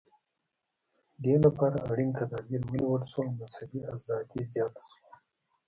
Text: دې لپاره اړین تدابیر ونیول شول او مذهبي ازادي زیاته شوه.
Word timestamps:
دې 1.23 1.35
لپاره 1.45 1.77
اړین 1.91 2.09
تدابیر 2.19 2.61
ونیول 2.65 3.01
شول 3.11 3.27
او 3.31 3.37
مذهبي 3.41 3.79
ازادي 3.95 4.41
زیاته 4.53 4.81
شوه. 4.89 5.03